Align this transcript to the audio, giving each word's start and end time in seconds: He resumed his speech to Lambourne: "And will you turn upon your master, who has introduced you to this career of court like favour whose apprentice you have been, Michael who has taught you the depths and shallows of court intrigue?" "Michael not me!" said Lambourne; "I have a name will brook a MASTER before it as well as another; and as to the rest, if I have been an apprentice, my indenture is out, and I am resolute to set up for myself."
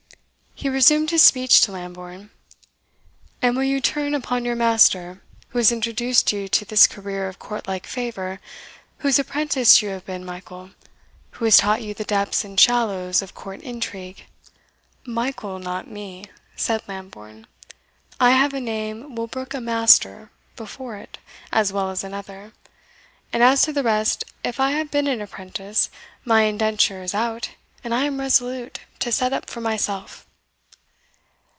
He 0.53 0.69
resumed 0.69 1.09
his 1.09 1.23
speech 1.23 1.61
to 1.61 1.71
Lambourne: 1.71 2.29
"And 3.41 3.55
will 3.57 3.63
you 3.63 3.81
turn 3.81 4.13
upon 4.13 4.45
your 4.45 4.55
master, 4.55 5.23
who 5.49 5.57
has 5.57 5.71
introduced 5.71 6.31
you 6.31 6.47
to 6.49 6.65
this 6.65 6.85
career 6.85 7.27
of 7.27 7.39
court 7.39 7.67
like 7.67 7.87
favour 7.87 8.39
whose 8.99 9.17
apprentice 9.17 9.81
you 9.81 9.89
have 9.89 10.05
been, 10.05 10.23
Michael 10.23 10.69
who 11.31 11.45
has 11.45 11.57
taught 11.57 11.81
you 11.81 11.95
the 11.95 12.03
depths 12.03 12.43
and 12.43 12.59
shallows 12.59 13.23
of 13.23 13.33
court 13.33 13.61
intrigue?" 13.61 14.25
"Michael 15.03 15.57
not 15.57 15.87
me!" 15.87 16.25
said 16.55 16.83
Lambourne; 16.87 17.47
"I 18.19 18.31
have 18.31 18.53
a 18.53 18.61
name 18.61 19.15
will 19.15 19.25
brook 19.27 19.55
a 19.55 19.61
MASTER 19.61 20.29
before 20.55 20.95
it 20.95 21.17
as 21.51 21.73
well 21.73 21.89
as 21.89 22.03
another; 22.03 22.53
and 23.33 23.41
as 23.41 23.63
to 23.63 23.73
the 23.73 23.81
rest, 23.81 24.25
if 24.43 24.59
I 24.59 24.71
have 24.73 24.91
been 24.91 25.07
an 25.07 25.21
apprentice, 25.21 25.89
my 26.23 26.43
indenture 26.43 27.01
is 27.01 27.15
out, 27.15 27.49
and 27.83 27.95
I 27.95 28.03
am 28.03 28.19
resolute 28.19 28.81
to 28.99 29.11
set 29.11 29.33
up 29.33 29.49
for 29.49 29.59
myself." 29.61 30.27